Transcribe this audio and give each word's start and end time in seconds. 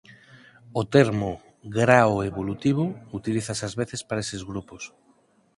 O 0.79 0.81
termo 0.95 1.31
"grao 1.79 2.15
evolutivo" 2.29 2.83
utilízase 3.19 3.63
ás 3.67 3.75
veces 3.81 4.01
para 4.07 4.23
eses 4.25 4.41
grupos. 4.51 4.83